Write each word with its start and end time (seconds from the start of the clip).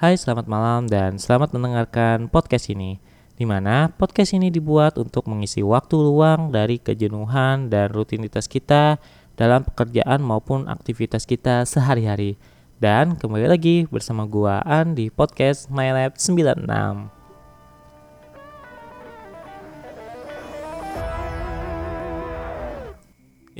Hai, 0.00 0.16
selamat 0.16 0.48
malam 0.48 0.88
dan 0.88 1.20
selamat 1.20 1.52
mendengarkan 1.52 2.32
podcast 2.32 2.72
ini. 2.72 2.96
Di 3.36 3.44
mana 3.44 3.92
podcast 3.92 4.32
ini 4.32 4.48
dibuat 4.48 4.96
untuk 4.96 5.28
mengisi 5.28 5.60
waktu 5.60 5.92
luang 5.92 6.48
dari 6.48 6.80
kejenuhan 6.80 7.68
dan 7.68 7.92
rutinitas 7.92 8.48
kita 8.48 8.96
dalam 9.36 9.60
pekerjaan 9.60 10.24
maupun 10.24 10.72
aktivitas 10.72 11.28
kita 11.28 11.68
sehari-hari. 11.68 12.40
Dan 12.80 13.20
kembali 13.20 13.44
lagi 13.44 13.84
bersama 13.92 14.24
gua 14.24 14.64
An 14.64 14.96
di 14.96 15.12
podcast 15.12 15.68
MyLab 15.68 16.16
96. 16.16 17.19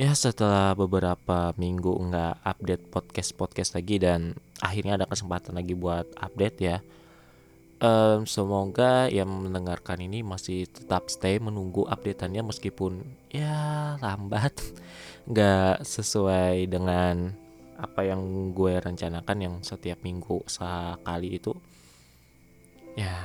Ya 0.01 0.17
setelah 0.17 0.73
beberapa 0.73 1.53
minggu 1.61 1.93
nggak 1.93 2.41
update 2.41 2.89
podcast-podcast 2.89 3.77
lagi 3.77 4.01
dan 4.01 4.33
akhirnya 4.57 4.97
ada 4.97 5.05
kesempatan 5.05 5.53
lagi 5.53 5.77
buat 5.77 6.09
update 6.17 6.57
ya 6.57 6.81
um, 7.85 8.25
Semoga 8.25 9.13
yang 9.13 9.29
mendengarkan 9.29 10.01
ini 10.01 10.25
masih 10.25 10.65
tetap 10.65 11.05
stay 11.05 11.37
menunggu 11.37 11.85
updateannya 11.85 12.41
meskipun 12.49 13.05
ya 13.29 13.93
lambat. 14.01 14.57
Nggak 15.29 15.85
sesuai 15.85 16.65
dengan 16.65 17.37
apa 17.77 18.01
yang 18.01 18.53
gue 18.57 18.81
rencanakan 18.81 19.37
yang 19.37 19.55
setiap 19.61 20.01
minggu 20.01 20.41
sekali 20.49 21.37
itu. 21.37 21.53
Ya 22.97 23.21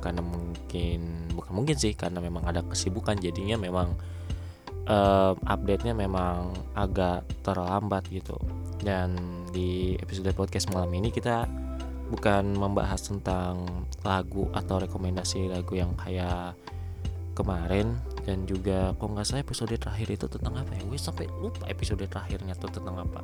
karena 0.00 0.24
mungkin 0.24 1.28
bukan 1.36 1.52
mungkin 1.52 1.76
sih 1.76 1.92
karena 1.92 2.24
memang 2.24 2.48
ada 2.48 2.64
kesibukan 2.64 3.20
jadinya 3.20 3.60
memang 3.60 3.96
uh, 4.88 5.32
update-nya 5.48 5.96
memang 5.96 6.52
agak 6.76 7.24
terlambat 7.44 8.04
gitu. 8.12 8.36
Dan 8.80 9.16
di 9.54 9.96
episode 10.00 10.34
podcast 10.36 10.68
malam 10.72 10.92
ini 10.92 11.08
kita 11.08 11.48
bukan 12.12 12.52
membahas 12.52 13.00
tentang 13.00 13.64
lagu 14.04 14.46
atau 14.52 14.76
rekomendasi 14.82 15.48
lagu 15.48 15.78
yang 15.78 15.96
kayak 15.96 16.52
kemarin. 17.32 17.96
Dan 18.24 18.48
juga 18.48 18.96
kok 18.96 19.08
nggak 19.08 19.26
salah 19.28 19.44
episode 19.44 19.76
terakhir 19.76 20.08
itu 20.16 20.26
tentang 20.28 20.56
apa 20.56 20.72
ya? 20.72 20.82
Gue 20.88 21.00
sampai 21.00 21.28
lupa 21.40 21.68
episode 21.68 22.04
terakhirnya 22.04 22.56
tuh 22.56 22.72
tentang 22.72 23.04
apa. 23.04 23.20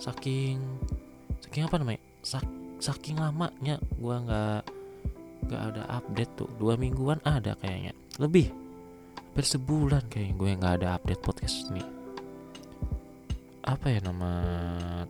Saking 0.00 0.60
saking 1.44 1.64
apa 1.68 1.76
namanya? 1.80 2.00
Sak, 2.24 2.44
saking 2.80 3.20
lamanya 3.20 3.76
gue 4.00 4.16
nggak 4.16 4.62
nggak 5.44 5.62
ada 5.72 5.82
update 6.00 6.32
tuh. 6.40 6.48
Dua 6.56 6.76
mingguan 6.80 7.20
ada 7.24 7.52
kayaknya. 7.60 7.92
Lebih 8.16 8.63
hampir 9.34 9.50
sebulan 9.50 10.06
kayak 10.06 10.38
gue 10.38 10.46
nggak 10.62 10.74
ada 10.78 10.94
update 10.94 11.18
podcast 11.18 11.66
ini 11.74 11.82
apa 13.66 13.90
ya 13.90 13.98
nama 13.98 14.30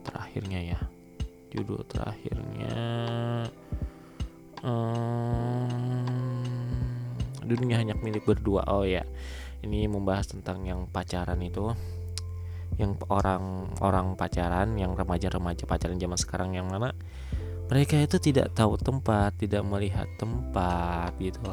terakhirnya 0.01 0.65
ya? 0.65 0.81
Judul 1.53 1.85
terakhirnya 1.85 2.73
um, 4.65 5.69
dunia 7.45 7.85
hanya 7.85 7.93
milik 8.01 8.25
berdua. 8.25 8.65
Oh 8.73 8.89
ya 8.89 9.05
ini 9.61 9.85
membahas 9.93 10.33
tentang 10.33 10.65
yang 10.65 10.89
pacaran 10.89 11.45
itu. 11.45 11.77
Yang 12.81 13.05
orang 13.13 13.77
orang 13.85 14.17
pacaran 14.17 14.73
yang 14.81 14.97
remaja-remaja 14.97 15.69
pacaran 15.69 16.01
zaman 16.01 16.17
sekarang 16.17 16.57
yang 16.57 16.73
mana 16.73 16.97
mereka 17.69 18.01
itu 18.01 18.17
tidak 18.17 18.57
tahu 18.57 18.81
tempat 18.81 19.37
tidak 19.37 19.61
melihat 19.69 20.09
tempat 20.17 21.13
gitu 21.21 21.45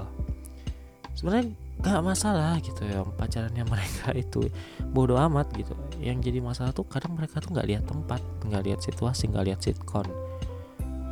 sebenarnya 1.21 1.53
gak 1.79 2.03
masalah 2.03 2.59
gitu 2.59 2.83
ya 2.85 3.01
pacarannya 3.15 3.63
mereka 3.65 4.13
itu 4.23 4.51
bodoh 4.91 5.17
amat 5.17 5.49
gitu. 5.55 5.73
Yang 6.03 6.29
jadi 6.29 6.39
masalah 6.43 6.71
tuh 6.75 6.85
kadang 6.85 7.15
mereka 7.15 7.39
tuh 7.39 7.55
nggak 7.55 7.67
lihat 7.67 7.83
tempat 7.87 8.21
nggak 8.45 8.63
lihat 8.67 8.79
situasi 8.83 9.31
nggak 9.31 9.45
lihat 9.47 9.59
sitkon 9.63 10.05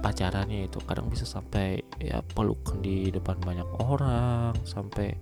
pacarannya 0.04 0.68
itu. 0.68 0.78
Kadang 0.84 1.08
bisa 1.08 1.26
sampai 1.26 1.82
ya 1.98 2.22
pelukan 2.22 2.84
di 2.84 3.10
depan 3.10 3.40
banyak 3.42 3.70
orang 3.82 4.54
sampai 4.68 5.16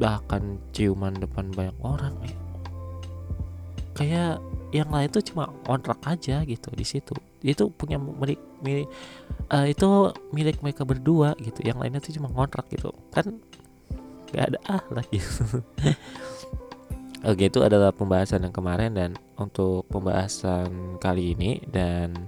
bahkan 0.00 0.56
ciuman 0.72 1.12
depan 1.12 1.52
banyak 1.52 1.76
orang 1.84 2.16
eh. 2.24 2.34
kayak 3.92 4.40
yang 4.72 4.88
lain 4.88 5.12
tuh 5.12 5.20
cuma 5.20 5.52
kontrak 5.68 6.00
aja 6.08 6.40
gitu 6.48 6.72
di 6.72 6.82
situ. 6.88 7.12
Itu 7.44 7.68
punya 7.76 8.00
milik 8.00 8.40
milik 8.64 8.88
uh, 9.52 9.68
itu 9.68 10.16
milik 10.32 10.64
mereka 10.64 10.88
berdua 10.88 11.36
gitu. 11.36 11.60
Yang 11.60 11.78
lainnya 11.78 12.00
tuh 12.00 12.16
cuma 12.16 12.32
kontrak 12.32 12.72
gitu. 12.72 12.88
Kan 13.12 13.44
gak 14.32 14.56
ada 14.56 14.58
ah 14.68 14.84
lagi 14.90 15.20
Oke 17.22 17.46
itu 17.46 17.62
adalah 17.62 17.94
pembahasan 17.94 18.42
yang 18.42 18.50
kemarin 18.50 18.98
dan 18.98 19.14
untuk 19.38 19.86
pembahasan 19.86 20.98
kali 20.98 21.38
ini 21.38 21.62
dan 21.70 22.26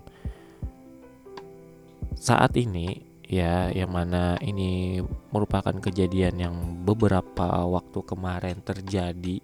saat 2.14 2.54
ini 2.54 3.02
ya 3.26 3.74
yang 3.74 3.90
mana 3.90 4.38
ini 4.38 5.02
merupakan 5.34 5.74
kejadian 5.82 6.38
yang 6.38 6.54
beberapa 6.86 7.66
waktu 7.66 8.06
kemarin 8.06 8.62
terjadi 8.62 9.42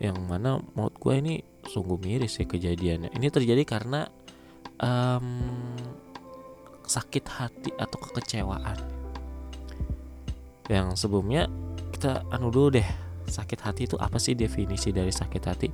yang 0.00 0.16
mana 0.24 0.64
menurut 0.72 0.96
gue 0.96 1.14
ini 1.20 1.34
sungguh 1.68 1.98
miris 2.00 2.40
ya 2.40 2.46
kejadiannya. 2.48 3.14
Ini 3.14 3.28
terjadi 3.30 3.62
karena 3.62 4.08
um, 4.82 5.28
sakit 6.82 7.24
hati 7.28 7.70
atau 7.78 7.98
kekecewaan. 8.08 8.78
Yang 10.66 10.86
sebelumnya 10.98 11.46
kita 12.02 12.26
anu 12.34 12.50
dulu 12.50 12.82
deh 12.82 12.88
sakit 13.30 13.62
hati 13.62 13.86
itu 13.86 13.94
apa 13.94 14.18
sih 14.18 14.34
definisi 14.34 14.90
dari 14.90 15.14
sakit 15.14 15.42
hati? 15.46 15.70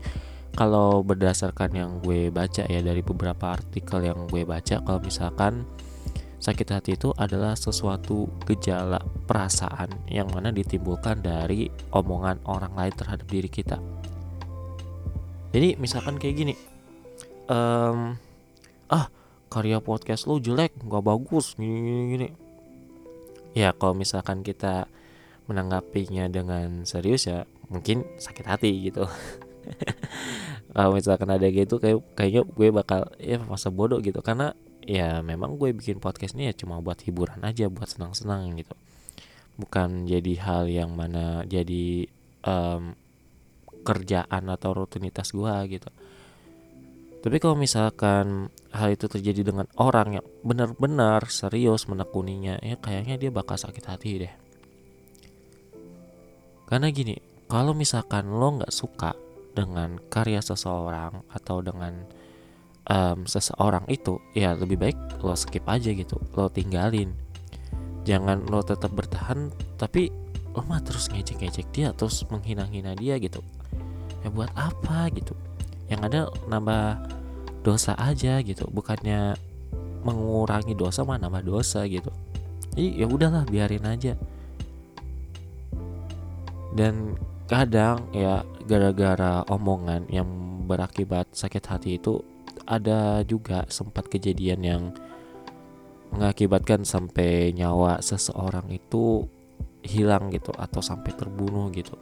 Kalau 0.52 1.00
berdasarkan 1.00 1.72
yang 1.72 1.90
gue 2.04 2.28
baca 2.28 2.68
ya 2.68 2.84
dari 2.84 3.00
beberapa 3.00 3.56
artikel 3.56 4.04
yang 4.04 4.28
gue 4.28 4.44
baca 4.44 4.84
kalau 4.84 5.00
misalkan 5.00 5.64
sakit 6.36 6.68
hati 6.68 7.00
itu 7.00 7.16
adalah 7.16 7.56
sesuatu 7.56 8.28
gejala 8.44 9.00
perasaan 9.24 9.88
yang 10.12 10.28
mana 10.28 10.52
ditimbulkan 10.52 11.24
dari 11.24 11.72
omongan 11.96 12.44
orang 12.44 12.76
lain 12.76 12.92
terhadap 12.92 13.24
diri 13.24 13.48
kita. 13.48 13.80
Jadi 15.56 15.80
misalkan 15.80 16.20
kayak 16.20 16.36
gini 16.36 16.54
um, 17.48 18.20
ah 18.92 19.08
karya 19.48 19.80
podcast 19.80 20.28
lo 20.28 20.36
jelek 20.36 20.76
nggak 20.76 21.04
bagus 21.08 21.56
gini 21.56 21.72
gini 21.80 22.02
gini. 22.12 22.28
Ya 23.56 23.72
kalau 23.72 23.96
misalkan 23.96 24.44
kita 24.44 24.87
menanggapinya 25.48 26.28
dengan 26.28 26.84
serius 26.84 27.26
ya 27.26 27.48
mungkin 27.72 28.04
sakit 28.20 28.44
hati 28.44 28.92
gitu. 28.92 29.08
Kalau 30.76 30.92
misalkan 30.94 31.28
ada 31.32 31.48
gitu 31.48 31.80
kayak 31.80 32.04
kayaknya 32.14 32.42
gue 32.44 32.68
bakal 32.70 33.08
ya 33.16 33.40
masa 33.40 33.72
bodoh 33.72 33.98
gitu. 34.04 34.20
Karena 34.20 34.52
ya 34.84 35.24
memang 35.24 35.56
gue 35.56 35.72
bikin 35.72 35.98
podcast 35.98 36.36
ini 36.36 36.52
ya 36.52 36.54
cuma 36.54 36.80
buat 36.84 37.00
hiburan 37.00 37.40
aja 37.44 37.66
buat 37.72 37.88
senang-senang 37.88 38.52
gitu. 38.60 38.76
Bukan 39.58 40.06
jadi 40.06 40.32
hal 40.44 40.70
yang 40.70 40.94
mana 40.94 41.42
jadi 41.48 42.06
um, 42.44 42.94
kerjaan 43.82 44.44
atau 44.52 44.70
rutinitas 44.76 45.32
gue 45.32 45.54
gitu. 45.72 45.90
Tapi 47.18 47.36
kalau 47.42 47.58
misalkan 47.58 48.52
hal 48.70 48.94
itu 48.94 49.10
terjadi 49.10 49.42
dengan 49.50 49.66
orang 49.80 50.22
yang 50.22 50.26
benar-benar 50.46 51.26
serius 51.26 51.90
menekuninya 51.90 52.62
ya 52.62 52.78
kayaknya 52.78 53.18
dia 53.18 53.30
bakal 53.34 53.58
sakit 53.58 53.84
hati 53.90 54.10
deh 54.22 54.47
karena 56.68 56.92
gini, 56.92 57.16
kalau 57.48 57.72
misalkan 57.72 58.28
lo 58.28 58.60
nggak 58.60 58.68
suka 58.68 59.16
dengan 59.56 59.96
karya 60.12 60.44
seseorang 60.44 61.24
atau 61.32 61.64
dengan 61.64 62.04
um, 62.92 63.24
seseorang 63.24 63.88
itu, 63.88 64.20
ya 64.36 64.52
lebih 64.52 64.76
baik 64.76 64.98
lo 65.24 65.32
skip 65.32 65.64
aja 65.64 65.88
gitu, 65.96 66.20
lo 66.36 66.52
tinggalin. 66.52 67.16
Jangan 68.04 68.44
lo 68.52 68.60
tetap 68.60 68.92
bertahan, 68.92 69.48
tapi 69.80 70.12
lo 70.52 70.60
mah 70.68 70.84
terus 70.84 71.08
ngejek-ngejek 71.08 71.72
dia, 71.72 71.88
terus 71.96 72.20
menghina-hina 72.28 72.92
dia 72.92 73.16
gitu. 73.16 73.40
Ya 74.20 74.28
buat 74.28 74.52
apa 74.52 75.08
gitu? 75.16 75.32
Yang 75.88 76.00
ada 76.12 76.20
nambah 76.52 76.84
dosa 77.64 77.96
aja 77.96 78.44
gitu, 78.44 78.68
bukannya 78.68 79.40
mengurangi 80.04 80.76
dosa 80.76 81.00
mah 81.00 81.16
nambah 81.16 81.48
dosa 81.48 81.88
gitu. 81.88 82.12
Jadi 82.76 83.00
ya 83.00 83.08
udahlah 83.08 83.48
biarin 83.48 83.88
aja 83.88 84.14
dan 86.78 87.18
kadang 87.50 88.06
ya 88.14 88.46
gara-gara 88.70 89.42
omongan 89.50 90.06
yang 90.06 90.30
berakibat 90.62 91.26
sakit 91.34 91.64
hati 91.66 91.98
itu 91.98 92.22
ada 92.70 93.26
juga 93.26 93.66
sempat 93.66 94.06
kejadian 94.06 94.60
yang 94.62 94.82
mengakibatkan 96.14 96.86
sampai 96.86 97.50
nyawa 97.50 97.98
seseorang 97.98 98.70
itu 98.70 99.26
hilang 99.82 100.30
gitu 100.30 100.54
atau 100.54 100.78
sampai 100.78 101.10
terbunuh 101.18 101.66
gitu. 101.74 101.98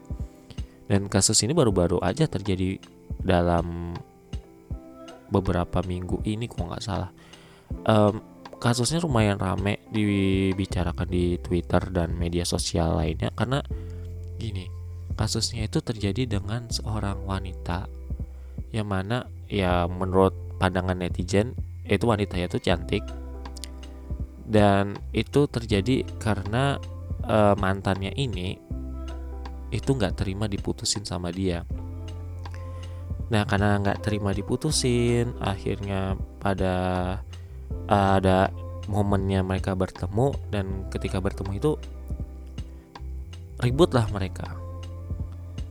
Dan 0.87 1.09
kasus 1.09 1.41
ini 1.43 1.57
baru-baru 1.57 1.99
aja 2.05 2.29
terjadi 2.29 2.79
dalam 3.23 3.97
beberapa 5.31 5.83
minggu 5.83 6.23
ini 6.23 6.47
kok 6.47 6.63
nggak 6.63 6.85
salah. 6.85 7.11
Um, 7.87 8.23
kasusnya 8.63 9.03
lumayan 9.03 9.39
rame 9.39 9.83
dibicarakan 9.91 11.09
di 11.11 11.39
Twitter 11.43 11.83
dan 11.91 12.15
media 12.15 12.47
sosial 12.47 12.99
lainnya 12.99 13.35
karena 13.35 13.63
Gini, 14.37 14.69
kasusnya 15.17 15.65
itu 15.65 15.81
terjadi 15.81 16.29
dengan 16.29 16.69
seorang 16.69 17.25
wanita 17.25 17.89
yang 18.75 18.93
mana 18.93 19.25
ya 19.49 19.89
menurut 19.89 20.37
pandangan 20.61 21.01
netizen 21.01 21.57
itu 21.87 22.05
wanita 22.05 22.37
itu 22.37 22.59
cantik. 22.61 23.05
Dan 24.47 24.95
itu 25.11 25.51
terjadi 25.51 26.07
karena 26.23 26.79
uh, 27.27 27.55
mantannya 27.59 28.15
ini 28.15 28.61
itu 29.75 29.91
nggak 29.91 30.23
terima 30.23 30.47
diputusin 30.47 31.03
sama 31.03 31.35
dia. 31.35 31.67
Nah 33.27 33.43
karena 33.43 33.83
nggak 33.83 34.07
terima 34.07 34.31
diputusin 34.31 35.35
akhirnya 35.43 36.15
pada 36.39 36.75
uh, 37.91 38.11
ada 38.21 38.55
momennya 38.87 39.43
mereka 39.43 39.75
bertemu 39.75 40.31
dan 40.55 40.87
ketika 40.95 41.19
bertemu 41.19 41.59
itu 41.59 41.73
ributlah 43.61 44.09
mereka. 44.13 44.57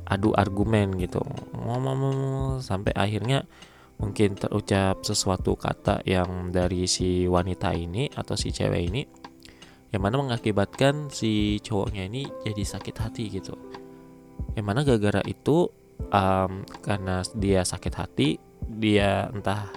Adu 0.05 0.33
argumen 0.37 0.97
gitu. 1.01 1.21
Ngomong 1.57 2.61
sampai 2.61 2.93
akhirnya 2.93 3.45
mungkin 3.97 4.35
terucap 4.35 5.01
sesuatu 5.01 5.55
kata 5.55 6.03
yang 6.03 6.51
dari 6.51 6.85
si 6.85 7.25
wanita 7.25 7.71
ini 7.73 8.11
atau 8.11 8.35
si 8.35 8.51
cewek 8.51 8.83
ini 8.91 9.01
yang 9.95 10.03
mana 10.03 10.19
mengakibatkan 10.19 11.07
si 11.07 11.63
cowoknya 11.63 12.11
ini 12.11 12.27
jadi 12.43 12.61
sakit 12.61 12.95
hati 12.99 13.23
gitu. 13.31 13.55
Yang 14.53 14.65
mana 14.65 14.79
gara-gara 14.83 15.23
itu 15.23 15.71
um, 16.11 16.67
karena 16.83 17.23
dia 17.33 17.63
sakit 17.63 17.93
hati 17.95 18.29
dia 18.65 19.31
entah 19.31 19.71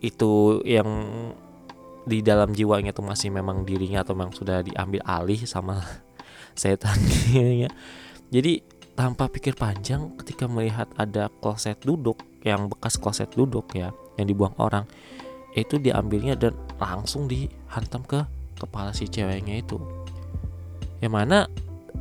itu 0.00 0.64
yang 0.64 0.88
di 2.08 2.24
dalam 2.24 2.56
jiwanya 2.56 2.90
tuh 2.90 3.04
masih 3.04 3.28
memang 3.28 3.62
dirinya 3.62 4.00
atau 4.00 4.16
memang 4.16 4.32
sudah 4.32 4.64
diambil 4.64 5.04
alih 5.04 5.44
sama 5.44 5.84
setan. 6.60 7.00
Jadi 8.34 8.52
tanpa 8.92 9.32
pikir 9.32 9.56
panjang 9.56 10.12
ketika 10.20 10.44
melihat 10.44 10.84
ada 11.00 11.32
kloset 11.40 11.80
duduk 11.80 12.20
yang 12.44 12.68
bekas 12.68 13.00
kloset 13.00 13.32
duduk 13.32 13.72
ya 13.72 13.96
yang 14.20 14.28
dibuang 14.28 14.52
orang 14.60 14.84
itu 15.56 15.80
diambilnya 15.80 16.36
dan 16.36 16.52
langsung 16.76 17.24
dihantam 17.24 18.04
ke 18.04 18.20
kepala 18.60 18.92
si 18.92 19.08
ceweknya 19.08 19.64
itu. 19.64 19.80
Yang 21.00 21.12
mana 21.16 21.38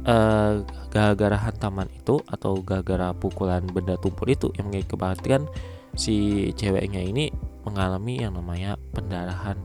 uh, 0.03 0.61
gara-gara 0.91 1.39
hantaman 1.39 1.87
itu 1.95 2.19
atau 2.27 2.59
gara-gara 2.59 3.15
pukulan 3.15 3.63
benda 3.63 3.95
tumpul 3.95 4.27
itu 4.27 4.51
yang 4.59 4.69
mengakibatkan 4.69 5.47
si 5.95 6.49
ceweknya 6.53 6.99
ini 7.01 7.31
mengalami 7.63 8.21
yang 8.21 8.35
namanya 8.35 8.75
pendarahan 8.93 9.57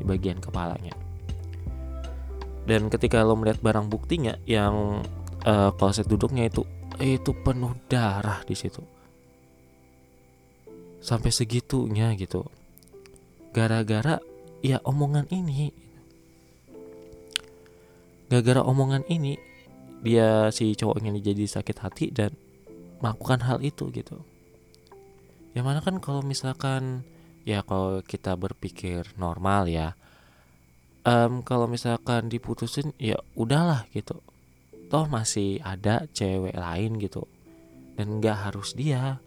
di 0.00 0.04
bagian 0.08 0.42
kepalanya 0.42 1.01
dan 2.62 2.86
ketika 2.86 3.26
lo 3.26 3.34
melihat 3.34 3.58
barang 3.58 3.90
buktinya 3.90 4.38
yang 4.46 5.02
uh, 5.42 5.70
kloset 5.74 6.06
duduknya 6.06 6.46
itu 6.46 6.62
itu 7.02 7.34
penuh 7.34 7.74
darah 7.90 8.44
di 8.46 8.54
situ. 8.54 8.82
Sampai 11.02 11.34
segitunya 11.34 12.14
gitu. 12.14 12.46
Gara-gara 13.50 14.22
ya 14.62 14.78
omongan 14.86 15.26
ini. 15.34 15.74
Gara-gara 18.30 18.62
omongan 18.62 19.02
ini 19.10 19.34
dia 20.02 20.50
si 20.54 20.74
cowoknya 20.78 21.14
ini 21.14 21.20
jadi 21.22 21.44
sakit 21.46 21.76
hati 21.82 22.06
dan 22.14 22.34
melakukan 23.02 23.42
hal 23.42 23.58
itu 23.66 23.90
gitu. 23.90 24.22
Yang 25.52 25.64
mana 25.66 25.80
kan 25.82 25.98
kalau 25.98 26.22
misalkan 26.22 27.02
ya 27.42 27.66
kalau 27.66 28.00
kita 28.06 28.38
berpikir 28.38 29.02
normal 29.18 29.66
ya 29.66 29.98
um, 31.06 31.42
kalau 31.42 31.66
misalkan 31.66 32.30
diputusin 32.30 32.94
ya 32.98 33.18
udahlah 33.38 33.86
gitu. 33.94 34.18
Toh 34.90 35.08
masih 35.08 35.58
ada 35.64 36.04
cewek 36.12 36.54
lain 36.54 37.00
gitu. 37.00 37.24
Dan 37.96 38.20
nggak 38.20 38.50
harus 38.50 38.74
dia. 38.76 39.20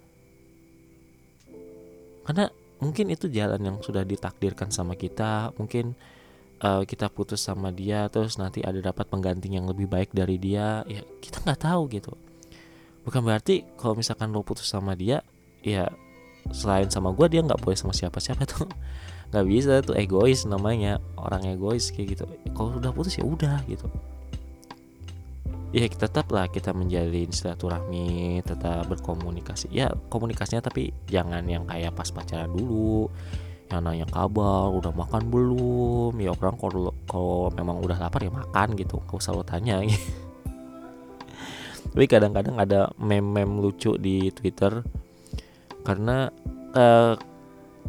Karena 2.26 2.50
mungkin 2.82 3.14
itu 3.14 3.30
jalan 3.30 3.62
yang 3.62 3.78
sudah 3.82 4.06
ditakdirkan 4.06 4.70
sama 4.70 4.98
kita. 4.98 5.54
Mungkin 5.58 5.94
uh, 6.62 6.84
kita 6.86 7.12
putus 7.12 7.44
sama 7.44 7.74
dia 7.74 8.08
terus 8.10 8.38
nanti 8.40 8.62
ada 8.64 8.80
dapat 8.80 9.10
pengganti 9.10 9.52
yang 9.52 9.68
lebih 9.68 9.90
baik 9.90 10.14
dari 10.16 10.40
dia 10.40 10.86
ya 10.86 11.02
kita 11.20 11.44
nggak 11.44 11.62
tahu 11.62 11.82
gitu. 11.92 12.14
Bukan 13.06 13.22
berarti 13.22 13.66
kalau 13.78 13.94
misalkan 13.94 14.34
lo 14.34 14.42
putus 14.42 14.70
sama 14.70 14.98
dia 14.98 15.22
ya 15.62 15.90
selain 16.54 16.90
sama 16.94 17.10
gue 17.10 17.26
dia 17.30 17.42
nggak 17.42 17.62
boleh 17.62 17.78
sama 17.78 17.94
siapa-siapa 17.94 18.46
tuh 18.46 18.70
nggak 19.36 19.48
bisa 19.52 19.84
tuh 19.84 20.00
egois 20.00 20.48
namanya 20.48 21.04
orang 21.20 21.44
egois 21.52 21.92
kayak 21.92 22.16
gitu. 22.16 22.24
Kalau 22.56 22.80
udah 22.80 22.96
putus 22.96 23.20
ya 23.20 23.28
udah 23.28 23.60
gitu. 23.68 23.92
Ya 25.76 25.92
kita 25.92 26.08
tetap 26.08 26.32
lah 26.32 26.48
kita 26.48 26.72
menjalin 26.72 27.28
silaturahmi 27.36 28.40
tetap 28.48 28.88
berkomunikasi. 28.88 29.68
Ya 29.76 29.92
komunikasinya 30.08 30.64
tapi 30.64 30.96
jangan 31.12 31.44
yang 31.52 31.68
kayak 31.68 31.92
pas 31.92 32.08
pacaran 32.16 32.48
dulu 32.48 33.12
yang 33.68 33.84
nanya 33.84 34.08
kabar 34.08 34.72
udah 34.72 34.96
makan 34.96 35.28
belum? 35.28 36.16
Ya 36.16 36.32
orang 36.32 36.56
kalau 36.56 36.96
kalau 37.12 37.52
memang 37.52 37.84
udah 37.84 38.00
lapar 38.00 38.24
ya 38.24 38.32
makan 38.32 38.80
gitu 38.80 39.04
kau 39.04 39.20
selalu 39.20 39.44
tanya. 39.44 39.84
Gitu. 39.84 40.00
tapi 41.92 42.12
kadang-kadang 42.12 42.56
ada 42.56 42.92
meme-meme 42.96 43.60
lucu 43.60 44.00
di 44.00 44.32
Twitter 44.32 44.80
karena 45.84 46.28
uh, 46.76 47.16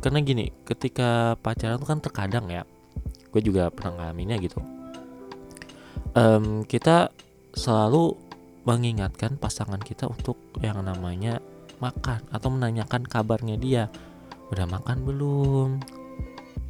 karena 0.00 0.18
gini 0.22 0.52
ketika 0.68 1.34
pacaran 1.40 1.80
tuh 1.80 1.88
kan 1.88 2.00
terkadang 2.00 2.46
ya 2.52 2.62
gue 3.36 3.42
juga 3.44 3.68
pernah 3.68 4.00
ngalaminnya 4.00 4.40
gitu. 4.40 4.64
Um, 6.16 6.64
kita 6.64 7.12
selalu 7.52 8.16
mengingatkan 8.64 9.36
pasangan 9.36 9.76
kita 9.76 10.08
untuk 10.08 10.40
yang 10.64 10.80
namanya 10.80 11.44
makan 11.76 12.24
atau 12.32 12.48
menanyakan 12.48 13.04
kabarnya 13.04 13.60
dia. 13.60 13.92
Udah 14.48 14.64
makan 14.64 15.04
belum? 15.04 15.68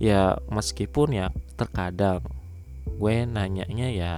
Ya 0.02 0.43
meskipun 0.50 1.14
ya 1.14 1.31
terkadang 1.55 2.26
gue 2.99 3.14
nanyanya 3.23 3.88
ya 3.94 4.12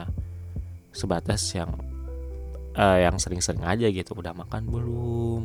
sebatas 0.96 1.44
yang 1.52 1.76
uh, 2.80 2.96
yang 2.96 3.20
sering-sering 3.20 3.62
aja 3.68 3.92
gitu. 3.92 4.16
Udah 4.16 4.32
makan 4.32 4.64
belum? 4.72 5.42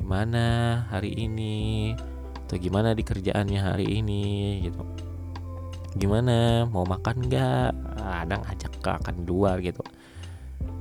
Gimana 0.00 0.46
hari 0.88 1.12
ini 1.12 1.92
atau 2.50 2.58
gimana 2.58 2.98
di 2.98 3.06
kerjaannya 3.06 3.62
hari 3.62 4.02
ini 4.02 4.58
gitu. 4.66 4.82
Gimana 5.94 6.66
mau 6.66 6.82
makan 6.82 7.30
nggak? 7.30 7.70
Kadang 7.94 8.42
ajak 8.42 8.72
ke 8.82 8.90
akan 8.90 9.22
dua 9.22 9.54
gitu. 9.62 9.86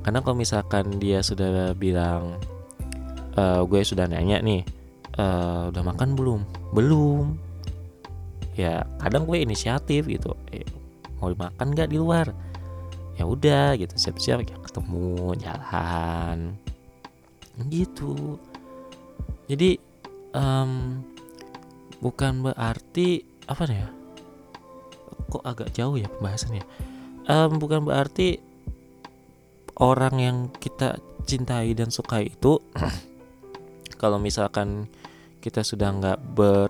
Karena 0.01 0.25
kalau 0.25 0.33
misalkan 0.33 0.97
dia 0.97 1.21
sudah 1.21 1.77
bilang 1.77 2.41
e, 3.37 3.61
gue 3.69 3.85
sudah 3.85 4.09
nanya 4.09 4.41
nih 4.41 4.65
e, 5.13 5.25
udah 5.69 5.83
makan 5.85 6.17
belum? 6.17 6.41
Belum. 6.73 7.37
Ya 8.57 8.81
kadang 8.97 9.29
gue 9.29 9.37
inisiatif 9.37 10.09
gitu. 10.09 10.33
E, 10.49 10.65
mau 11.21 11.29
dimakan 11.29 11.69
nggak 11.69 11.93
di 11.93 12.01
luar? 12.01 12.33
Ya 13.13 13.29
udah 13.29 13.77
gitu. 13.77 13.93
Siap-siap 13.93 14.41
ya 14.41 14.57
ketemu 14.57 15.37
jalan. 15.37 16.57
Gitu. 17.69 18.41
Jadi 19.45 19.77
um, 20.33 21.05
bukan 21.99 22.51
berarti 22.51 23.23
apa 23.47 23.63
nih 23.67 23.79
ya? 23.79 23.89
Kok 25.29 25.43
agak 25.45 25.69
jauh 25.75 25.95
ya 25.99 26.09
pembahasannya? 26.09 26.63
Um, 27.29 27.61
bukan 27.61 27.85
berarti 27.85 28.41
orang 29.77 30.15
yang 30.17 30.37
kita 30.57 30.97
cintai 31.29 31.77
dan 31.77 31.93
sukai 31.93 32.33
itu 32.33 32.57
kalau 34.01 34.17
misalkan 34.17 34.89
kita 35.39 35.61
sudah 35.61 35.93
nggak 35.93 36.19
ber 36.33 36.69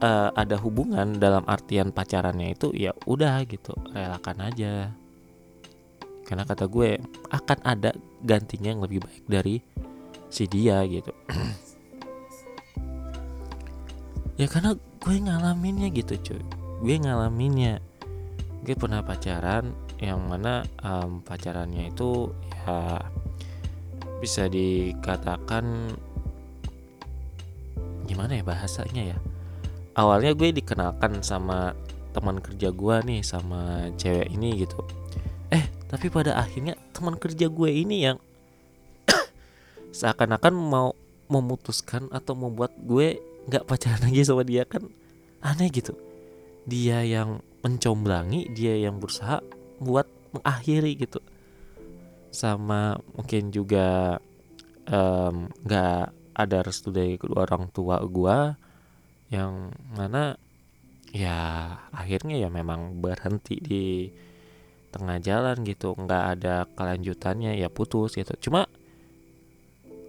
uh, 0.00 0.30
ada 0.32 0.56
hubungan 0.62 1.18
dalam 1.18 1.42
artian 1.50 1.90
pacarannya 1.90 2.54
itu 2.54 2.70
ya 2.72 2.94
udah 3.04 3.42
gitu 3.48 3.74
relakan 3.90 4.38
aja. 4.44 4.94
Karena 6.26 6.42
kata 6.42 6.66
gue 6.66 6.98
akan 7.30 7.58
ada 7.62 7.94
gantinya 8.18 8.74
yang 8.74 8.82
lebih 8.82 8.98
baik 8.98 9.24
dari 9.30 9.56
si 10.26 10.50
dia 10.50 10.82
gitu 10.90 11.14
ya 14.36 14.46
karena 14.48 14.76
gue 14.76 15.16
ngalaminnya 15.16 15.88
gitu 15.92 16.14
cuy. 16.20 16.42
Gue 16.84 16.96
ngalaminnya. 17.00 17.80
Gue 18.64 18.76
pernah 18.76 19.00
pacaran 19.00 19.72
yang 19.96 20.20
mana 20.28 20.64
um, 20.84 21.24
pacarannya 21.24 21.88
itu 21.88 22.28
ya 22.68 23.00
bisa 24.16 24.48
dikatakan 24.48 25.96
gimana 28.04 28.40
ya 28.40 28.44
bahasanya 28.44 29.16
ya? 29.16 29.18
Awalnya 29.96 30.36
gue 30.36 30.52
dikenalkan 30.52 31.24
sama 31.24 31.72
teman 32.12 32.40
kerja 32.40 32.72
gue 32.72 32.96
nih 33.08 33.20
sama 33.24 33.92
cewek 33.96 34.28
ini 34.32 34.64
gitu. 34.64 34.80
Eh 35.48 35.64
tapi 35.88 36.12
pada 36.12 36.36
akhirnya 36.36 36.76
teman 36.92 37.16
kerja 37.16 37.48
gue 37.48 37.70
ini 37.72 38.04
yang 38.04 38.18
seakan-akan 39.96 40.52
mau 40.52 40.92
memutuskan 41.26 42.12
atau 42.12 42.36
membuat 42.36 42.74
gue 42.84 43.18
nggak 43.46 43.64
pacaran 43.66 44.02
lagi 44.02 44.26
sama 44.26 44.42
dia 44.42 44.66
kan 44.66 44.86
aneh 45.42 45.70
gitu. 45.70 45.94
Dia 46.66 47.06
yang 47.06 47.38
mencomblangi 47.62 48.50
dia 48.54 48.74
yang 48.74 48.98
berusaha 48.98 49.42
buat 49.78 50.06
mengakhiri 50.34 50.98
gitu. 50.98 51.22
Sama 52.34 52.98
mungkin 53.14 53.54
juga 53.54 54.18
nggak 54.86 56.04
um, 56.10 56.14
ada 56.36 56.58
restu 56.62 56.92
dari 56.94 57.18
kedua 57.18 57.48
orang 57.48 57.72
tua 57.74 57.98
gue 58.06 58.38
yang 59.34 59.74
mana 59.96 60.38
ya 61.10 61.72
akhirnya 61.90 62.38
ya 62.38 62.52
memang 62.52 63.02
berhenti 63.02 63.56
di 63.58 64.10
tengah 64.90 65.22
jalan 65.22 65.62
gitu. 65.62 65.94
Nggak 65.94 66.24
ada 66.38 66.66
kelanjutannya 66.74 67.58
ya 67.58 67.70
putus 67.70 68.18
gitu. 68.18 68.34
Cuma 68.42 68.66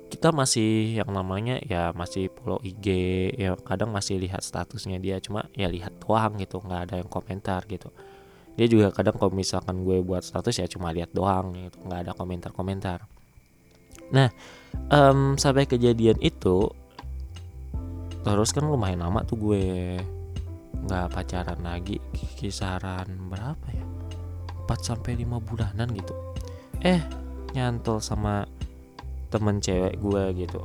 kita 0.07 0.31
masih 0.31 1.03
yang 1.03 1.11
namanya 1.11 1.59
ya 1.67 1.91
masih 1.91 2.31
follow 2.31 2.63
IG 2.63 2.87
ya 3.35 3.59
kadang 3.59 3.91
masih 3.91 4.15
lihat 4.17 4.39
statusnya 4.39 5.03
dia 5.03 5.19
cuma 5.19 5.51
ya 5.51 5.67
lihat 5.67 5.99
doang 5.99 6.39
gitu 6.39 6.63
nggak 6.63 6.81
ada 6.89 6.95
yang 7.03 7.11
komentar 7.11 7.67
gitu. 7.67 7.91
Dia 8.57 8.65
juga 8.65 8.89
kadang 8.89 9.19
kalau 9.19 9.35
misalkan 9.35 9.85
gue 9.85 10.01
buat 10.01 10.25
status 10.25 10.63
ya 10.63 10.65
cuma 10.65 10.89
lihat 10.95 11.11
doang 11.11 11.53
gitu 11.53 11.77
nggak 11.83 11.99
ada 12.07 12.11
komentar-komentar. 12.15 13.03
Nah 14.15 14.31
um, 14.89 15.35
sampai 15.35 15.67
kejadian 15.67 16.17
itu 16.23 16.71
terus 18.23 18.51
kan 18.55 18.63
lumayan 18.63 19.03
lama 19.03 19.23
tuh 19.27 19.37
gue 19.39 19.63
nggak 20.87 21.07
pacaran 21.11 21.59
lagi 21.61 21.99
kisaran 22.39 23.11
berapa 23.27 23.67
ya? 23.75 23.85
4 24.67 24.71
sampai 24.83 25.19
5 25.19 25.47
bulanan 25.47 25.87
gitu. 25.91 26.15
Eh 26.79 27.03
nyantol 27.55 27.99
sama 27.99 28.47
temen 29.27 29.60
cewek 29.60 30.00
gue 30.00 30.24
gitu. 30.46 30.62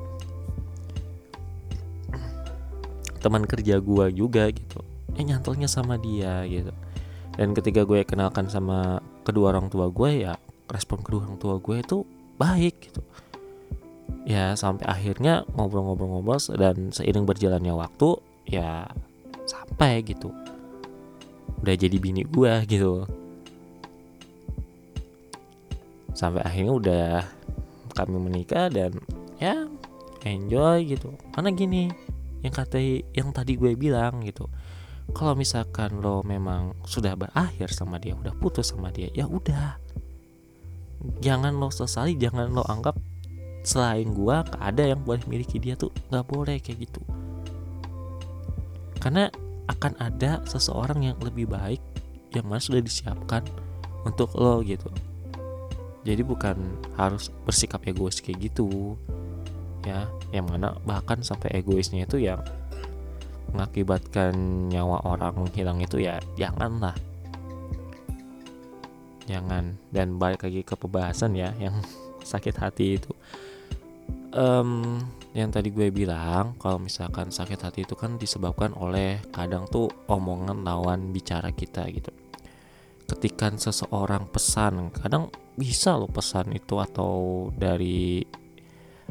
Teman 3.22 3.46
kerja 3.46 3.78
gue 3.78 4.06
juga 4.14 4.50
gitu. 4.50 4.82
Eh 5.14 5.22
nyantolnya 5.22 5.70
sama 5.70 5.98
dia 5.98 6.42
gitu. 6.46 6.74
Dan 7.38 7.56
ketika 7.56 7.86
gue 7.88 8.04
kenalkan 8.04 8.50
sama 8.50 9.00
kedua 9.24 9.56
orang 9.56 9.72
tua 9.72 9.88
gue 9.88 10.26
ya 10.28 10.34
respon 10.68 11.00
kedua 11.00 11.28
orang 11.28 11.38
tua 11.38 11.56
gue 11.62 11.76
itu 11.80 11.98
baik 12.36 12.90
gitu. 12.90 13.02
Ya 14.22 14.54
sampai 14.54 14.86
akhirnya 14.86 15.42
ngobrol-ngobrol-ngobrol 15.54 16.38
dan 16.58 16.94
seiring 16.94 17.26
berjalannya 17.26 17.74
waktu 17.74 18.18
ya 18.46 18.86
sampai 19.46 20.02
gitu. 20.06 20.30
Udah 21.62 21.74
jadi 21.74 21.96
bini 21.98 22.26
gue 22.26 22.52
gitu. 22.66 23.06
Sampai 26.12 26.44
akhirnya 26.44 26.72
udah 26.74 27.06
kami 27.92 28.16
menikah 28.18 28.72
dan 28.72 28.96
ya 29.38 29.68
enjoy 30.24 30.96
gitu. 30.96 31.14
Karena 31.32 31.52
gini 31.52 31.92
yang 32.42 32.54
kata 32.54 32.78
yang 33.14 33.30
tadi 33.30 33.54
gue 33.54 33.78
bilang 33.78 34.26
gitu 34.26 34.50
kalau 35.10 35.34
misalkan 35.34 35.98
lo 35.98 36.22
memang 36.22 36.78
sudah 36.86 37.18
berakhir 37.18 37.74
sama 37.74 37.98
dia 37.98 38.14
udah 38.14 38.34
putus 38.38 38.70
sama 38.70 38.94
dia 38.94 39.10
ya 39.12 39.26
udah. 39.26 39.78
Jangan 41.18 41.58
lo 41.58 41.74
sesali 41.74 42.14
jangan 42.14 42.54
lo 42.54 42.62
anggap 42.66 42.94
selain 43.62 44.10
gue 44.10 44.36
ada 44.58 44.82
yang 44.82 45.02
boleh 45.02 45.22
miliki 45.26 45.58
dia 45.58 45.74
tuh 45.74 45.90
nggak 46.10 46.26
boleh 46.26 46.56
kayak 46.62 46.86
gitu. 46.86 47.02
Karena 49.02 49.26
akan 49.66 49.98
ada 49.98 50.42
seseorang 50.46 51.02
yang 51.02 51.18
lebih 51.22 51.50
baik 51.50 51.82
yang 52.34 52.46
mana 52.46 52.62
sudah 52.62 52.82
disiapkan 52.82 53.42
untuk 54.06 54.34
lo 54.38 54.62
gitu 54.62 54.90
jadi 56.02 56.22
bukan 56.26 56.58
harus 56.98 57.30
bersikap 57.46 57.86
egois 57.86 58.18
kayak 58.18 58.50
gitu 58.50 58.98
ya. 59.86 60.10
Yang 60.34 60.46
mana 60.50 60.68
bahkan 60.82 61.22
sampai 61.22 61.54
egoisnya 61.62 62.06
itu 62.10 62.18
yang 62.18 62.42
mengakibatkan 63.54 64.34
nyawa 64.72 64.98
orang 65.06 65.46
menghilang 65.46 65.78
itu 65.78 66.02
ya 66.02 66.18
janganlah. 66.34 66.94
Jangan. 69.30 69.78
Dan 69.94 70.18
balik 70.18 70.42
lagi 70.42 70.66
ke 70.66 70.74
pembahasan 70.74 71.38
ya 71.38 71.54
yang 71.62 71.78
sakit 72.30 72.54
hati 72.58 72.98
itu. 72.98 73.12
Um, 74.32 74.98
yang 75.36 75.52
tadi 75.52 75.68
gue 75.68 75.92
bilang 75.92 76.56
kalau 76.56 76.80
misalkan 76.80 77.28
sakit 77.28 77.60
hati 77.62 77.80
itu 77.84 77.92
kan 77.92 78.16
disebabkan 78.16 78.72
oleh 78.74 79.20
kadang 79.28 79.68
tuh 79.68 79.92
omongan 80.08 80.64
lawan 80.64 81.12
bicara 81.12 81.52
kita 81.52 81.84
gitu 81.92 82.08
ketika 83.12 83.52
seseorang 83.52 84.26
pesan 84.32 84.88
kadang 84.90 85.28
bisa 85.52 86.00
lo 86.00 86.08
pesan 86.08 86.56
itu 86.56 86.80
atau 86.80 87.48
dari 87.52 88.24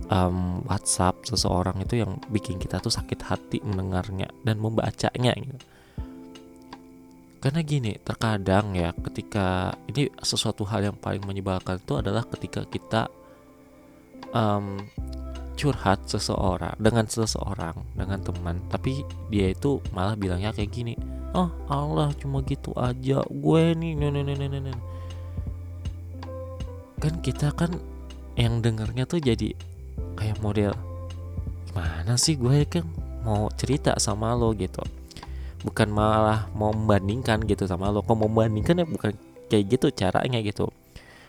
um, 0.09 0.65
WhatsApp 0.65 1.21
seseorang 1.29 1.85
itu 1.85 2.01
yang 2.01 2.17
bikin 2.33 2.57
kita 2.57 2.81
tuh 2.81 2.89
sakit 2.89 3.19
hati 3.21 3.57
mendengarnya 3.61 4.31
dan 4.41 4.57
membacanya 4.57 5.37
gitu. 5.37 5.57
Karena 7.41 7.65
gini, 7.65 7.97
terkadang 7.97 8.77
ya 8.77 8.93
ketika 8.93 9.73
ini 9.89 10.13
sesuatu 10.21 10.61
hal 10.69 10.93
yang 10.93 10.97
paling 10.97 11.25
menyebalkan 11.25 11.81
itu 11.81 11.97
adalah 11.97 12.21
ketika 12.29 12.61
kita 12.69 13.09
um, 14.29 14.77
curhat 15.57 16.05
seseorang 16.05 16.77
dengan 16.77 17.09
seseorang 17.09 17.81
dengan 17.97 18.21
teman, 18.21 18.61
tapi 18.69 19.01
dia 19.33 19.49
itu 19.49 19.81
malah 19.89 20.13
bilangnya 20.13 20.53
kayak 20.53 20.69
gini, 20.69 20.93
oh 21.35 21.49
Allah 21.67 22.11
cuma 22.19 22.43
gitu 22.43 22.71
aja. 22.75 23.23
Gue 23.27 23.75
nih, 23.75 23.95
nih, 23.95 24.09
nih, 24.11 24.23
nih, 24.35 24.49
nih 24.49 24.77
kan 27.01 27.17
kita 27.25 27.49
kan 27.57 27.73
yang 28.37 28.61
dengernya 28.61 29.09
tuh 29.09 29.17
jadi 29.17 29.57
kayak 30.15 30.37
model 30.45 30.71
gimana 31.65 32.13
sih 32.13 32.37
gue 32.37 32.61
kan 32.69 32.85
mau 33.25 33.49
cerita 33.57 33.97
sama 33.97 34.37
lo 34.37 34.53
gitu. 34.53 34.85
Bukan 35.65 35.89
malah 35.89 36.49
mau 36.57 36.73
membandingkan 36.73 37.41
gitu 37.45 37.65
sama 37.65 37.89
lo. 37.89 38.05
Kok 38.05 38.17
mau 38.17 38.29
membandingkan 38.29 38.81
ya? 38.81 38.85
Bukan 38.85 39.13
kayak 39.49 39.65
gitu 39.77 39.87
caranya 39.93 40.41
gitu. 40.41 40.69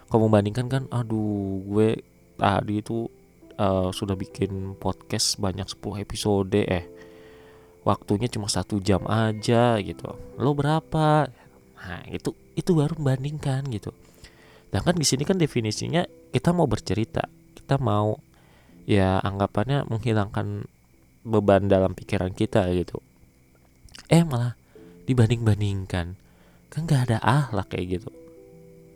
Kalau 0.08 0.28
membandingkan 0.28 0.66
kan 0.68 0.82
aduh 0.92 1.60
gue 1.64 2.00
tadi 2.36 2.80
itu 2.84 3.08
uh, 3.56 3.88
sudah 3.92 4.16
bikin 4.16 4.76
podcast 4.76 5.40
banyak 5.40 5.68
10 5.68 6.04
episode 6.04 6.60
eh 6.64 6.84
waktunya 7.82 8.30
cuma 8.30 8.46
satu 8.46 8.78
jam 8.78 9.02
aja 9.10 9.78
gitu 9.82 10.14
lo 10.38 10.50
berapa 10.54 11.30
nah 11.82 12.02
itu 12.10 12.34
itu 12.54 12.70
baru 12.76 12.94
membandingkan 12.98 13.66
gitu 13.70 13.90
Sedangkan 14.72 14.96
di 14.96 15.04
sini 15.04 15.28
kan 15.28 15.36
definisinya 15.36 16.08
kita 16.32 16.56
mau 16.56 16.64
bercerita, 16.64 17.28
kita 17.52 17.76
mau 17.76 18.16
ya 18.88 19.20
anggapannya 19.20 19.84
menghilangkan 19.84 20.64
beban 21.28 21.68
dalam 21.68 21.92
pikiran 21.92 22.32
kita 22.32 22.72
gitu. 22.72 22.96
Eh 24.08 24.24
malah 24.24 24.56
dibanding-bandingkan, 25.04 26.16
kan 26.72 26.80
gak 26.88 27.12
ada 27.12 27.20
lah 27.52 27.68
kayak 27.68 28.00
gitu. 28.00 28.08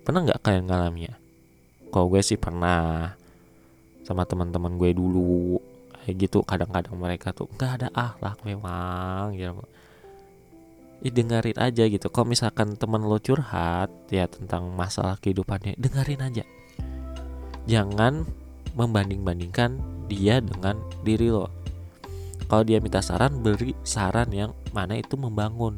Pernah 0.00 0.24
nggak 0.24 0.40
kalian 0.40 0.64
ngalamin 0.64 1.12
ya? 1.12 1.14
Kalau 1.92 2.08
gue 2.08 2.24
sih 2.24 2.40
pernah 2.40 3.12
sama 4.08 4.24
teman-teman 4.24 4.80
gue 4.80 4.96
dulu 4.96 5.60
kayak 6.06 6.30
gitu 6.30 6.46
kadang-kadang 6.46 6.94
mereka 6.94 7.34
tuh 7.34 7.50
nggak 7.50 7.82
ada 7.82 7.88
lah 8.22 8.38
memang 8.46 9.34
gitu. 9.34 9.58
Ya 11.02 11.10
dengerin 11.10 11.58
aja 11.58 11.82
gitu. 11.90 12.06
Kalau 12.14 12.30
misalkan 12.30 12.78
temen 12.78 13.02
lo 13.02 13.18
curhat 13.18 13.90
ya 14.08 14.30
tentang 14.30 14.70
masalah 14.70 15.18
kehidupannya 15.18 15.74
dengerin 15.74 16.22
aja. 16.22 16.44
Jangan 17.66 18.22
membanding-bandingkan 18.78 19.82
dia 20.06 20.38
dengan 20.38 20.78
diri 21.02 21.26
lo. 21.26 21.50
Kalau 22.46 22.62
dia 22.62 22.78
minta 22.78 23.02
saran 23.02 23.42
beri 23.42 23.74
saran 23.82 24.30
yang 24.30 24.54
mana 24.70 24.94
itu 24.94 25.18
membangun 25.18 25.74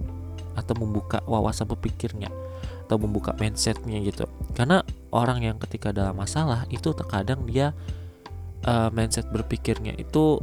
atau 0.53 0.77
membuka 0.77 1.25
wawasan 1.25 1.65
berpikirnya 1.65 2.29
atau 2.85 3.01
membuka 3.01 3.33
mindsetnya 3.41 4.05
gitu. 4.05 4.29
Karena 4.53 4.85
orang 5.09 5.41
yang 5.41 5.57
ketika 5.57 5.89
dalam 5.89 6.21
masalah 6.21 6.69
itu 6.69 6.93
terkadang 6.93 7.49
dia 7.49 7.73
uh, 8.65 8.91
mindset 8.91 9.29
berpikirnya 9.31 9.95
itu 9.99 10.41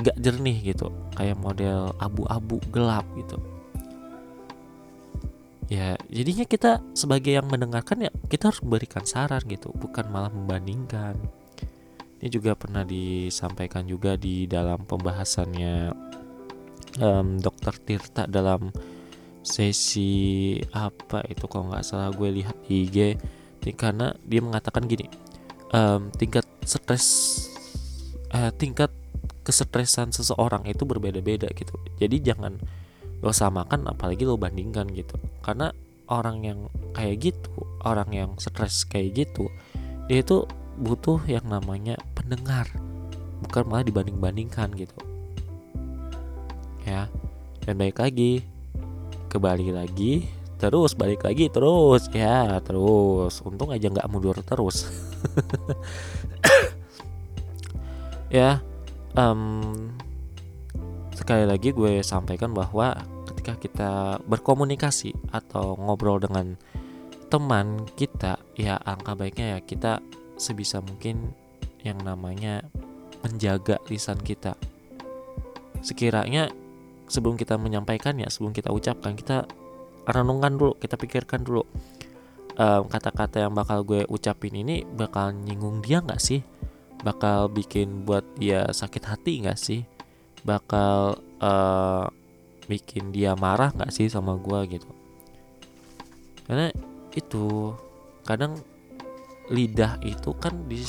gak 0.00 0.16
jernih 0.18 0.74
gitu. 0.74 0.90
Kayak 1.16 1.38
model 1.40 1.94
abu-abu 2.02 2.58
gelap 2.74 3.06
gitu. 3.16 3.38
Ya 5.72 5.96
jadinya 6.12 6.44
kita 6.44 6.84
sebagai 6.92 7.32
yang 7.32 7.48
mendengarkan 7.48 8.04
ya 8.04 8.12
kita 8.28 8.52
harus 8.52 8.60
memberikan 8.60 9.08
saran 9.08 9.40
gitu 9.48 9.72
bukan 9.72 10.04
malah 10.12 10.28
membandingkan. 10.28 11.16
Ini 12.20 12.28
juga 12.30 12.54
pernah 12.54 12.86
disampaikan 12.86 13.82
juga 13.88 14.14
di 14.14 14.46
dalam 14.46 14.84
pembahasannya 14.86 15.90
um, 17.00 17.40
dokter 17.40 17.74
Tirta 17.82 18.28
dalam 18.28 18.68
sesi 19.42 20.54
apa 20.70 21.26
itu 21.26 21.50
kalau 21.50 21.72
nggak 21.74 21.82
salah 21.82 22.14
gue 22.14 22.30
lihat 22.30 22.56
IG 22.70 23.18
karena 23.74 24.14
dia 24.22 24.38
mengatakan 24.38 24.86
gini 24.86 25.10
um, 25.72 26.12
tingkat 26.14 26.46
stres 26.62 27.06
uh, 28.30 28.52
tingkat 28.54 28.92
kesetresan 29.42 30.14
seseorang 30.14 30.62
itu 30.70 30.86
berbeda-beda 30.86 31.50
gitu. 31.52 31.74
Jadi 31.98 32.22
jangan 32.22 32.54
lo 33.22 33.34
samakan 33.34 33.90
apalagi 33.90 34.22
lo 34.22 34.38
bandingkan 34.38 34.86
gitu. 34.94 35.18
Karena 35.42 35.74
orang 36.06 36.44
yang 36.46 36.58
kayak 36.94 37.32
gitu 37.32 37.50
orang 37.82 38.10
yang 38.12 38.30
stres 38.36 38.84
kayak 38.84 39.24
gitu 39.26 39.48
dia 40.10 40.20
itu 40.20 40.44
butuh 40.78 41.22
yang 41.26 41.46
namanya 41.46 41.98
pendengar. 42.14 42.68
Bukan 43.42 43.66
malah 43.66 43.86
dibanding-bandingkan 43.86 44.70
gitu. 44.78 44.98
Ya 46.86 47.10
dan 47.62 47.78
baik 47.78 48.02
lagi 48.02 48.42
kembali 49.30 49.70
lagi 49.70 50.26
terus 50.58 50.94
balik 50.94 51.26
lagi 51.26 51.50
terus. 51.50 52.06
Ya 52.14 52.58
terus. 52.62 53.42
Untung 53.42 53.74
aja 53.74 53.90
nggak 53.90 54.06
mundur 54.10 54.38
terus 54.42 54.86
ya 58.36 58.60
um, 59.16 59.72
sekali 61.12 61.44
lagi 61.44 61.70
gue 61.70 62.02
sampaikan 62.02 62.56
bahwa 62.56 62.96
ketika 63.30 63.52
kita 63.58 63.92
berkomunikasi 64.26 65.14
atau 65.30 65.78
ngobrol 65.78 66.22
dengan 66.22 66.58
teman 67.32 67.88
kita 67.96 68.36
ya 68.58 68.76
angka 68.84 69.16
baiknya 69.16 69.56
ya 69.56 69.58
kita 69.64 69.92
sebisa 70.36 70.84
mungkin 70.84 71.32
yang 71.82 71.98
namanya 72.02 72.62
menjaga 73.22 73.78
lisan 73.88 74.20
kita. 74.20 74.58
Sekiranya 75.82 76.50
sebelum 77.12 77.36
kita 77.36 77.60
menyampaikannya 77.60 78.24
sebelum 78.32 78.56
kita 78.56 78.72
ucapkan 78.72 79.12
kita 79.12 79.44
renungkan 80.08 80.56
dulu 80.56 80.72
kita 80.80 80.96
pikirkan 80.96 81.44
dulu 81.44 81.68
kata 82.52 82.84
kata-kata 82.88 83.48
yang 83.48 83.54
bakal 83.56 83.80
gue 83.82 84.04
ucapin 84.12 84.52
ini 84.52 84.84
bakal 84.84 85.32
nyinggung 85.32 85.80
dia 85.80 86.04
nggak 86.04 86.20
sih? 86.20 86.44
Bakal 87.02 87.50
bikin 87.50 88.06
buat 88.06 88.22
dia 88.38 88.68
sakit 88.70 89.02
hati 89.08 89.42
nggak 89.42 89.58
sih? 89.58 89.82
Bakal 90.44 91.16
uh, 91.40 92.04
bikin 92.68 93.10
dia 93.10 93.34
marah 93.34 93.72
nggak 93.72 93.90
sih 93.90 94.06
sama 94.12 94.36
gue 94.36 94.78
gitu? 94.78 94.90
Karena 96.46 96.68
itu 97.16 97.72
kadang 98.22 98.60
lidah 99.50 99.98
itu 100.06 100.30
kan 100.38 100.54
di 100.70 100.80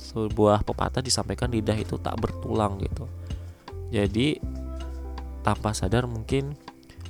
sebuah 0.00 0.66
pepatah 0.66 1.00
disampaikan 1.00 1.52
lidah 1.52 1.76
itu 1.78 2.00
tak 2.02 2.18
bertulang 2.18 2.80
gitu. 2.82 3.06
Jadi 3.90 4.40
tanpa 5.40 5.72
sadar 5.72 6.04
mungkin 6.04 6.54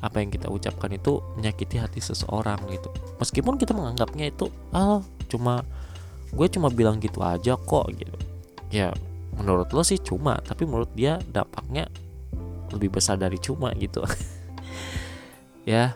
apa 0.00 0.20
yang 0.24 0.32
kita 0.32 0.48
ucapkan 0.48 0.90
itu 0.96 1.20
menyakiti 1.36 1.76
hati 1.76 2.00
seseorang 2.00 2.60
gitu. 2.72 2.88
Meskipun 3.20 3.60
kita 3.60 3.76
menganggapnya 3.76 4.32
itu 4.32 4.48
ah 4.72 5.04
cuma 5.28 5.64
gue 6.30 6.46
cuma 6.48 6.72
bilang 6.72 6.98
gitu 6.98 7.20
aja 7.20 7.56
kok 7.56 7.86
gitu. 7.94 8.16
Ya 8.72 8.92
menurut 9.36 9.72
lo 9.72 9.84
sih 9.84 10.00
cuma 10.00 10.40
tapi 10.42 10.64
menurut 10.64 10.90
dia 10.96 11.20
dampaknya 11.28 11.88
lebih 12.72 12.96
besar 12.96 13.20
dari 13.20 13.36
cuma 13.38 13.72
gitu. 13.76 14.02
Ya 15.68 15.94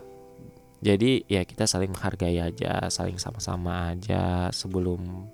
jadi 0.84 1.24
ya 1.24 1.40
kita 1.48 1.64
saling 1.64 1.88
menghargai 1.88 2.36
aja 2.36 2.92
saling 2.92 3.16
sama-sama 3.16 3.96
aja 3.96 4.52
sebelum 4.52 5.24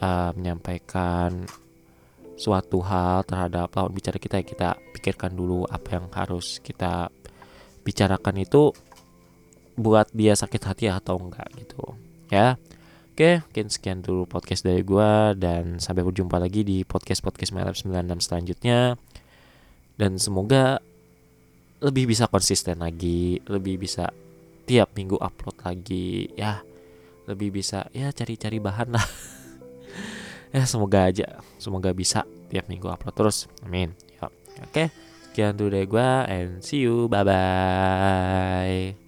uh, 0.00 0.32
menyampaikan 0.32 1.44
suatu 2.34 2.82
hal 2.82 3.22
terhadap 3.28 3.70
lawan 3.76 3.94
bicara 3.94 4.18
kita 4.18 4.42
ya 4.42 4.46
kita 4.46 4.68
pikirkan 4.96 5.36
dulu 5.36 5.68
apa 5.70 6.00
yang 6.00 6.06
harus 6.10 6.58
kita 6.58 7.12
bicarakan 7.84 8.40
itu 8.40 8.72
buat 9.76 10.10
dia 10.14 10.34
sakit 10.34 10.62
hati 10.64 10.86
atau 10.90 11.20
enggak 11.20 11.46
gitu. 11.60 11.94
Ya. 12.32 12.56
Oke 13.14 13.46
mungkin 13.46 13.70
sekian 13.70 14.02
dulu 14.02 14.26
podcast 14.26 14.66
dari 14.66 14.82
gue 14.82 15.38
dan 15.38 15.78
sampai 15.78 16.02
berjumpa 16.02 16.34
lagi 16.34 16.66
di 16.66 16.82
podcast 16.82 17.22
podcast 17.22 17.54
malam 17.54 17.70
96 17.70 18.26
selanjutnya. 18.26 18.98
Dan 19.94 20.18
semoga 20.18 20.82
lebih 21.78 22.10
bisa 22.10 22.26
konsisten 22.26 22.82
lagi 22.82 23.38
lebih 23.46 23.78
bisa 23.78 24.10
tiap 24.66 24.90
minggu 24.98 25.14
upload 25.14 25.62
lagi 25.62 26.26
ya. 26.34 26.58
Lebih 27.30 27.54
bisa 27.54 27.86
ya 27.94 28.10
cari-cari 28.10 28.58
bahan 28.58 28.90
lah. 28.96 29.06
Ya 30.54 30.62
semoga 30.70 31.10
aja 31.10 31.42
semoga 31.58 31.90
bisa 31.90 32.22
tiap 32.46 32.70
minggu 32.70 32.86
upload 32.86 33.14
terus. 33.18 33.50
Amin. 33.66 33.90
Ya 34.14 34.30
oke 34.62 34.86
Sekian 35.34 35.58
dulu 35.58 35.74
dari 35.74 35.90
gue 35.90 36.10
and 36.30 36.62
see 36.62 36.86
you. 36.86 37.10
Bye 37.10 37.26
bye. 37.26 39.03